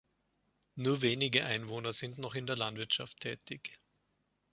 Nur 0.73 1.03
wenige 1.03 1.45
Einwohner 1.45 1.93
sind 1.93 2.17
noch 2.17 2.33
in 2.33 2.47
der 2.47 2.55
Landwirtschaft 2.55 3.19
tätig. 3.19 3.79